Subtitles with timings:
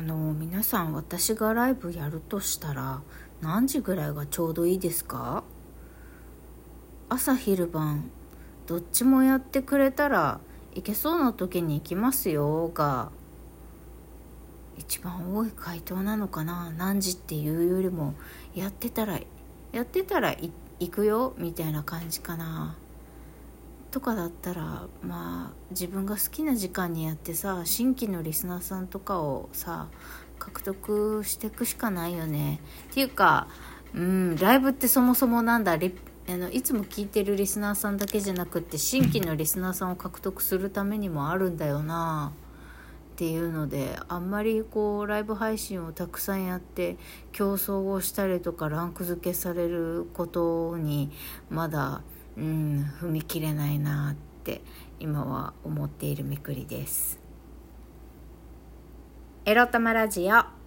[0.00, 3.02] あの皆さん私がライブやるとしたら
[3.42, 5.44] 何時ぐらいがちょうどいいですか？
[7.10, 8.10] 朝昼晩
[8.66, 10.40] どっちもやってくれたら
[10.74, 13.12] いけそうな時に行きますよが
[14.78, 16.72] 一番多い回答なのかな？
[16.78, 18.14] 何時っていうよりも
[18.54, 19.20] やってたら
[19.70, 20.50] やってたら行
[20.90, 22.74] くよみたいな感じかな。
[23.90, 29.88] とかだったらまあ自分が好きな時間にやってさ新規のリスナーさんとかをさ
[30.38, 32.60] 獲得していくしかないよね。
[32.90, 33.48] っていうか
[33.94, 42.32] うんライブってそもそもなんだあのいつも聞いてるリスナーさんだけじゃなくって新規のリスナーさんを獲得するためにもあるんだよな。
[43.12, 46.96] っていうのであんまりこうライブ配信をたくさんやって
[47.32, 51.10] 競争をしたりとかランク付けされることに
[51.50, 52.00] まだ
[52.36, 54.62] うん踏み切れないなって
[54.98, 57.18] 今は思っているめくりです。
[59.44, 60.60] エロ玉ラジオ。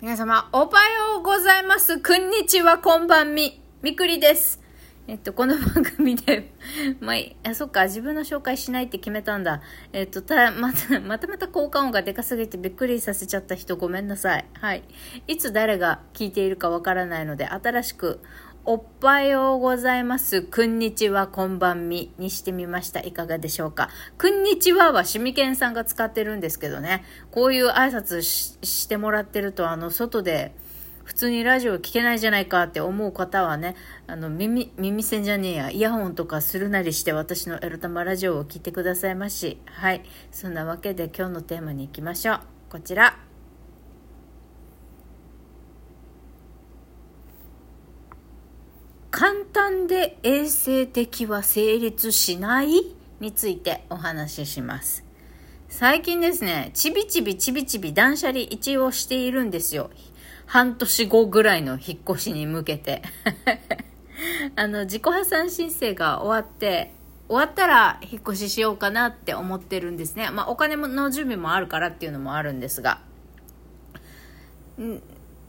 [0.00, 2.00] 皆様おはようございます。
[2.00, 3.60] こんにちはこんばんみ。
[3.82, 4.65] みくりです。
[5.08, 6.52] えっと、この番組で、
[6.98, 9.62] まあ、あ、そっか、自分の紹介しないって決めたんだ。
[9.92, 14.44] えっと、た、また、またまた効果音がでかすぎてびっくりさせちゃった人ごめんなさい。
[14.54, 14.82] はい。
[15.28, 18.20] いつ誰が聞いているかわからないので、新しく、
[18.64, 20.42] おっぱようございます。
[20.42, 22.98] こんにちは、こんばんみにしてみました。
[22.98, 23.90] いかがでしょうか。
[24.20, 27.04] こんにちははしみけんさんが使ってるんですけどね。
[27.30, 30.56] こういう挨拶してもらってると、あの、外で、
[31.06, 33.76] 普通にラジオ聞けないじゃないかって思う方はね、
[34.08, 39.58] あの、耳、耳栓じゃねえや、イヤホンとかするなりして私のエロ玉ラジオを聞いてくださいまし。
[39.66, 40.02] はい。
[40.32, 42.40] そんなわけで今日のテーマに行きましょう。
[42.70, 43.16] こちら。
[49.12, 55.04] 簡単で衛生的は成立しないについてお話しします。
[55.68, 59.90] 最近ですね、ちびちびちびちび断捨離一応しているんですよ。
[60.46, 63.02] 半年後ぐらいの引っ越しに向けて
[64.56, 66.92] あの、自己破産申請が終わって、
[67.28, 70.30] 終わったら引っ越ししようかなって思ってるんですね。
[70.30, 73.00] まあ、お金の準備もあるからっていうのもあるんですが。
[74.80, 75.02] ん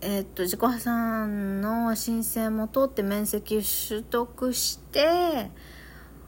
[0.00, 5.50] えー、っと、自己破産の申請も通って面積取得して、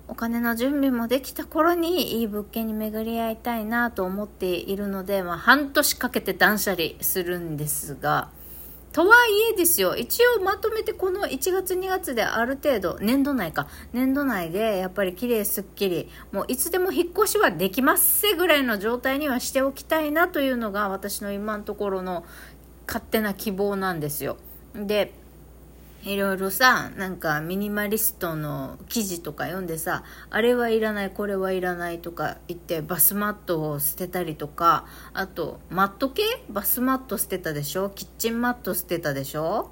[0.08, 8.28] お金の準備もできた頃にいい物件に巡り合いたいなと思っているので、まあ、半年かけて断捨離するんですが、
[8.92, 22.24] とはいえですよ、一応まとめてこの1月2月である程度、年度内か、年度内でやっぱり綺麗すっきり、もういつでも引っ越しはできますせぐらいの状態にはしておきたいなというのが私の今のところの
[22.86, 24.38] 勝手な希望なんですよ。
[24.74, 25.12] で、
[26.02, 36.22] いろいろさ、なんかミニマリストの記事とか読んでさ、あれはいらない、これはいらないとか言ってバスマットを捨てたりとか、あと、マット系？
[36.48, 37.90] バスマット捨てたでしょ？
[37.90, 39.70] キッチンマット捨てたでしょ？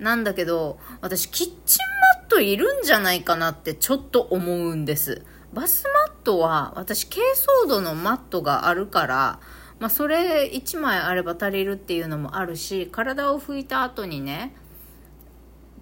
[0.00, 1.78] なんだけど、私キッチン
[2.18, 5.24] マットいるんじゃないかなってちょっと思うんです。
[5.52, 9.40] バスマットは私軽装度のマットがあるから、
[9.78, 14.54] まあそれ1枚あれば足りるっていうのもあるし、体を拭いた後にね、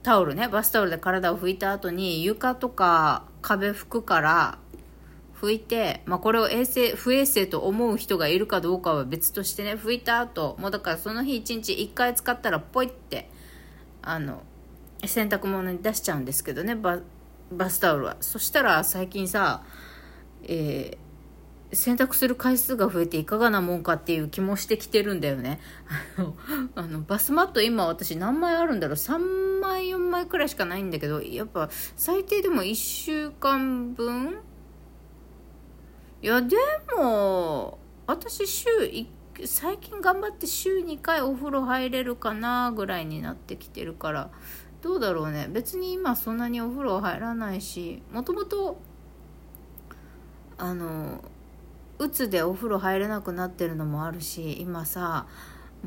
[0.08, 4.58] タオルねバスタオルで体を拭いた後に床とか壁拭くから
[5.38, 13.28] 拭いて、まあ、これを衛生不衛生と思う人がいるかどうかは別としてね拭いた後もうだからその日1日1回使ったらポイって
[14.00, 14.42] あの
[15.04, 17.02] 洗濯物に出しちゃうんですけどねバ
[17.68, 18.16] スタオルは。
[18.22, 19.62] そしたら最近さ、
[20.44, 21.07] えー
[21.72, 25.60] 洗濯する回数が増えていかがなもんかっていう気もしてきてるんだよね。
[26.74, 34.38] あの、バスマット今私何枚あるんだろう ?3 枚4枚くらいしかないんだけど、やっぱ最低でも1週間分？
[36.22, 36.56] いや、で
[36.96, 39.06] も、私週1
[39.46, 44.30] 最近頑張って週2回お風呂入れるかなぐらいになってきてるから
[44.82, 48.80] どうだろうね別に今そんなにお風呂入らないしもともと
[50.56, 51.22] あの
[51.98, 55.26] うつでお風呂入れなくなってるのもあるし今さ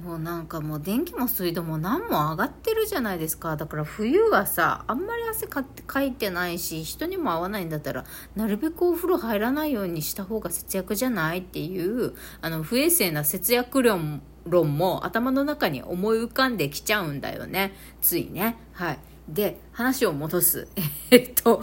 [0.03, 3.57] もうなんかもう電気も水道も何も上がってるじゃないですか。
[3.57, 8.05] だから冬はさあんまり汗かかいてないし人にも合わないんだったら
[8.35, 17.73] なるべくお風呂入らないようにした方が節約じゃないっていうあの不衛生な節約論論も頭の中に思い浮かんできちゃうんだよね。
[18.01, 18.57] ついね。
[18.73, 18.99] はい。
[19.27, 20.67] で話を戻す。
[21.11, 21.61] えっと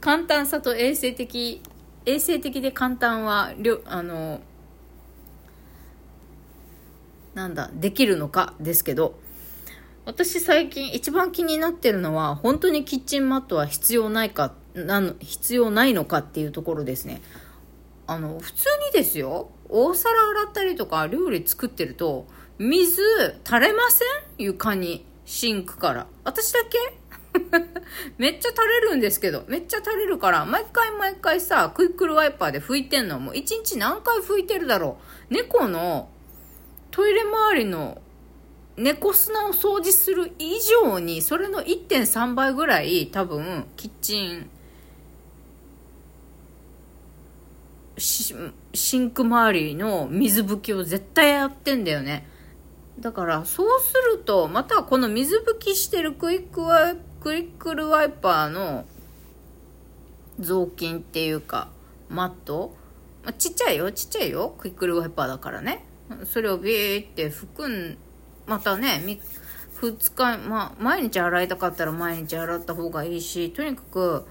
[0.00, 1.62] 簡単さと衛生的
[2.06, 4.40] 衛生的で簡単はりょあの
[7.34, 9.18] なんだできるのかですけど
[10.04, 17.22] 私最近一番気になってるのは本当にキッチンマットは必要ないかなの必要ないのかっていうところですね。
[18.06, 22.26] あの普通にですよ大皿洗ったりとか料理作ってると
[22.58, 23.00] 水
[23.44, 24.08] 垂れません？
[24.38, 26.06] 床にシンクから。
[26.24, 26.78] 私だけ
[28.18, 34.98] めっちゃ垂れるんですけどめっちゃ垂れるから毎回毎回さクイックルワイパーで拭いてんのもう一日何回拭いてるだろ
[35.30, 35.34] う。
[35.34, 36.08] 猫の
[36.90, 38.00] トイレ周りの
[38.76, 44.50] 猫砂を掃除する以上にそれの1.3倍ぐらい多分キッチン
[47.98, 52.26] シンク周りの水拭きを絶対やってんだよね。
[52.98, 58.84] だからそうするとまたこの水拭きしてるクイックワイクイックルワイパーの
[60.40, 61.68] 雑巾っていうか
[62.08, 62.74] マット、
[63.22, 65.84] まあ、ちっちゃいよちっちゃいよクイックルワイパーだからね
[66.24, 67.98] それをビーって拭くん
[68.46, 69.02] またね、
[69.80, 74.26] 2日、まあ、毎日洗いたかったら毎日洗った方がいいし、とにかく、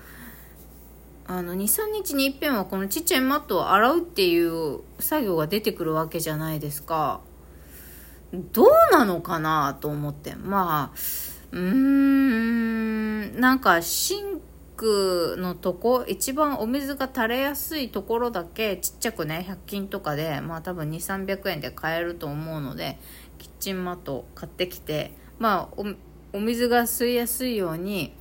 [1.28, 7.22] あの、2、3日に一遍はこのちっちゃいマットを洗うっていう作業が出てくるわけじゃないですか。
[8.54, 10.36] どうなのかなと思って。
[10.36, 10.98] まあ、
[11.52, 14.42] うん、なんかシン
[14.78, 22.98] クのとこ、一番お水が垂れやすいところだけちっちゃくね、100均とかで、まあ多分2、300円で買えると思うので、
[23.42, 25.84] キッチンマット買ってきてまあ
[26.32, 28.14] お水が吸いやすいように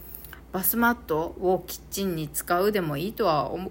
[0.51, 3.71] バスマットをキッチンに使うでもいいとは思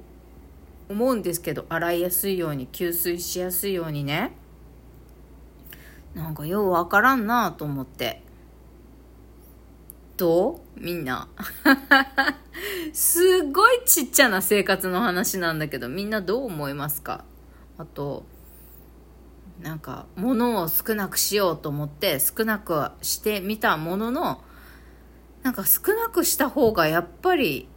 [0.89, 4.33] うんですけど洗いやすいように吸水しやすいようにね。
[6.13, 8.21] なんかようわからんなと思って。
[10.19, 10.60] どう？
[10.75, 11.30] みんな。
[12.92, 17.24] すっごいちっちゃな生活の話なんだけどみんなどう思いますか？
[17.77, 18.25] あと
[19.62, 24.44] なんか物を少なくしようと思って少なくしてみたものの
[25.44, 27.69] なんか少なくした方がやっぱり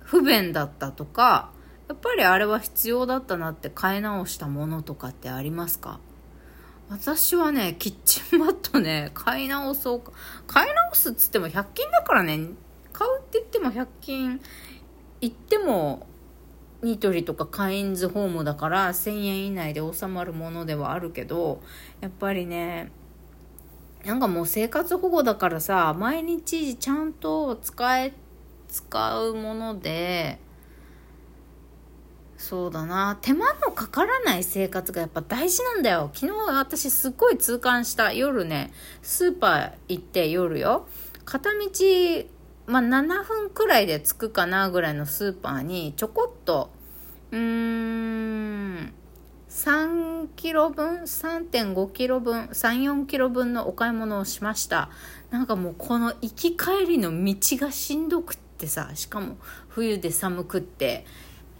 [0.00, 1.50] 不便だったとか
[1.88, 6.00] やっぱりあれは必要だったなって買い直したものとかってありますか？
[6.88, 10.12] 私はね、キッチンマットね、買い直そうか。
[10.46, 12.50] 買い直すっつっても100均だからね、
[12.92, 14.40] 買うって言っても100均
[15.20, 16.06] 行っても
[16.82, 21.60] ニトリとかカインズホームだから1000円以内で収まるものではあるけど
[22.00, 22.90] やっぱりね
[24.04, 28.14] なんかもう生活保護だからさ毎日ちゃんと使え
[28.68, 30.38] 使うもので
[32.36, 33.18] そうだな。
[33.22, 36.10] 手間のかからない生活がやっぱ大事なんだよ。
[36.12, 38.72] 昨日私すっごい痛感した夜ね。
[39.02, 40.86] スーパー行って夜よ。
[41.24, 41.56] 片道
[42.66, 46.70] まあ、7分くらいで着くかなぐらいのスーパーにちょこっと
[47.30, 48.92] うーん
[49.48, 54.90] 3キロ分3.5キロ分34キロ分のお買い物をしました。
[55.30, 61.06] なんかもうこの行き帰りの道がしんどくってさしかも冬で寒くって。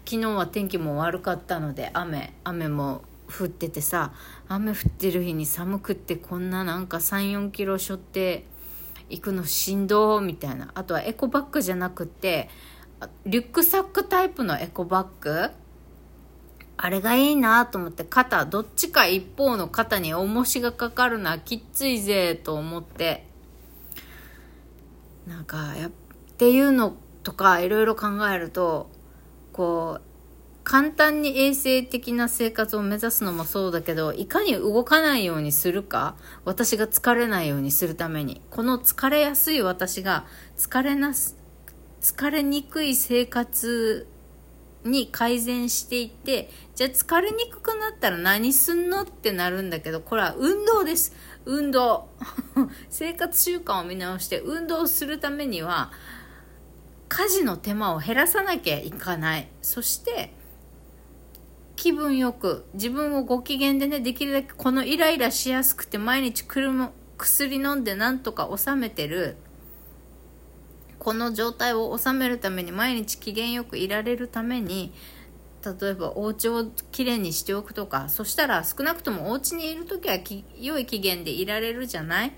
[0.09, 4.13] 昨日は天気も悪かったので雨雨も降っててさ
[4.47, 8.45] 雨降ってる日に寒くってこんななんか34キロしょって
[9.09, 10.71] 行くのしんどみたいな。
[10.75, 12.47] あとはエコバッグじゃなくて
[13.25, 15.49] リュックサックタイプのエコバッグ。
[16.77, 23.27] あれがいいなと思って肩どっちか一方の肩に重しがかかるのはきっついぜと思って。
[25.27, 25.91] なんかやっ
[26.37, 28.89] ていうのとかいろいろ考えると
[29.57, 30.07] こう
[30.63, 40.25] 簡単に衛生的な生活を目指すのもそうだけど、いかに動かないようにするか、私が疲れないようにするために、この疲れやすい私が
[40.57, 41.37] 疲れなす、
[42.01, 44.07] 疲れにくい生活
[44.83, 51.15] に改善していって、じゃあ疲れにくくなったら何すんのってなるんだけど、これは運動です。
[51.45, 52.09] 運動。
[52.89, 55.93] 生活習慣を見直して運動するためには、
[57.09, 59.47] 家事の手間を減らさなきゃいかない。
[59.61, 60.33] そして、
[61.77, 69.37] 気分よく自分をご機嫌でねできるだけこのイライラしやすくて毎日薬飲んでなんとか収めてる
[70.97, 74.91] この状態を収めるために毎日機嫌よくいられるために
[75.63, 80.17] 例えばお家をきれいにしておくとかそしたら少なくともお家にいる時は
[80.59, 82.33] 良い機嫌でいられるじゃない？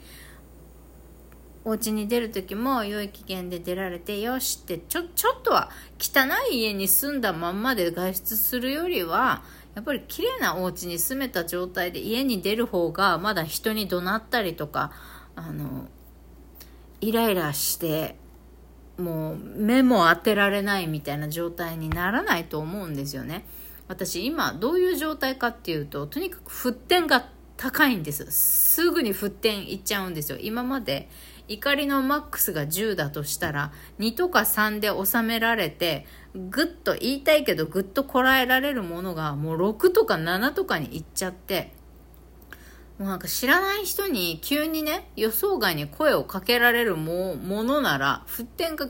[1.69, 9.43] お家に出る時も良い機嫌で出られてよしってちょちょっとは汚い家に住んだまんまで外出するよりは
[9.75, 14.91] やっぱり綺麗なお家に住めた状態で家に出る方がまだ人に怒鳴ったりとか
[15.35, 15.87] あの
[17.01, 18.15] イライラして
[18.97, 23.45] もう目も当てられないみたいな状態にならないと思うんですよね。
[23.87, 28.25] 私今どういう状態かっていうととにかく沸点が高いんです。
[28.31, 30.39] すぐに沸点いっちゃうんですよ。
[30.41, 31.09] 今まで
[31.49, 41.73] 怒りのマックスが10だとしたら2とか3で収められてぐっと言いたいけどぐっとこらえられるものがもう6とか7とかにいっちゃって
[42.99, 48.87] もうなんか知らない人に急にね予想外に声をかけられるもものなら沸点が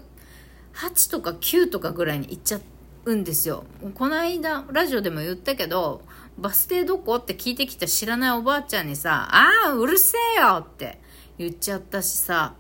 [0.74, 2.60] 8とか9とかぐらいにいっちゃ
[3.06, 3.64] うんですよ。
[3.96, 6.02] この間ラジオでも言ったけど
[6.38, 7.16] バス停どこ？
[7.16, 11.00] って聞いてきた知らないおばあちゃんにさ「ああうるせえよ!」って。
[11.40, 12.54] 言っちゃったしさ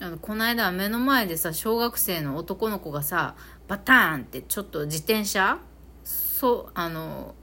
[0.00, 3.34] あのこの間は目の前でさ小学生の男の子がさ
[3.68, 5.58] バターンってちょっと自転車
[6.04, 7.34] そうあの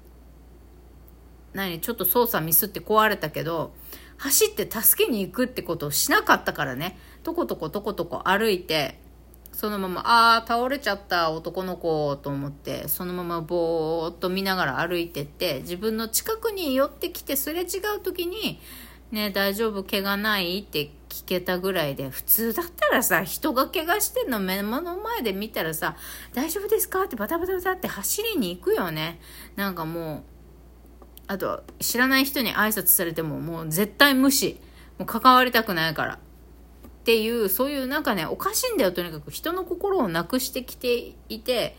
[1.53, 3.73] 何ちょっと操作ミスって壊れたけど
[4.17, 6.97] 走って助けに行くってことをしなかったからね。
[7.21, 8.99] とことことことこ歩いて
[9.51, 17.65] そのままああ倒れちゃった男の子と思ってそのままぼーっと見ながら歩いてって自分の近くに寄ってきてすれ違
[17.97, 18.59] う時に
[19.15, 19.83] ね、大丈夫？
[19.83, 25.95] 怪我ないって聞けたぐらいで、普通だったらさ、人が怪我してんの目の前で見たらさ、
[26.33, 27.03] 大丈夫ですか？
[27.03, 29.19] ってバタバタバタって走りに行くよね。
[29.55, 30.23] なんかもう、
[31.27, 34.59] あと、知らない人に挨拶されてももう絶対無視。
[34.99, 36.15] もう関わりたくないから。
[36.15, 36.19] っ
[37.05, 39.31] ていう、そういうなんかね、おかしいんだよ、とにかく。
[39.31, 41.77] 人の心をなくしてきていて、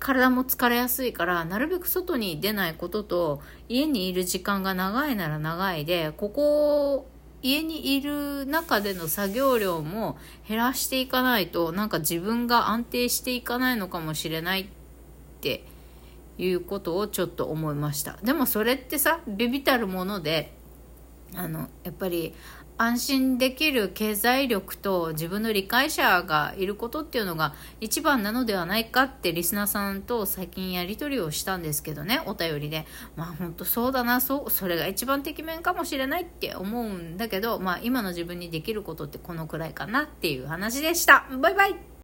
[0.00, 7.06] 体も疲れやすいからなるべく外に出ないことと家にいる時間が長いなら長いでここ
[7.42, 14.66] 家にいる中での作業量も減らしていかないとなんか自分が安定していかないのかもしれないっ
[15.40, 15.64] て
[16.38, 18.18] いうことをちょっと思いました。
[18.22, 20.52] でもそれってさビビたるもので
[21.34, 22.34] あのやっぱり
[22.82, 32.86] 安心できる経済力と自分の理解者がいることっていうのが一番なのではないかってリスナーさんと最近やり取りをしたんですけどねお便りで。
[33.16, 41.26] まあ本当そうだなそうそれが一番てきめんかもしれないって思うんだけどまあ今の自分にできることってこのくらいかなっていう話でした。
[41.38, 41.89] バイバイ。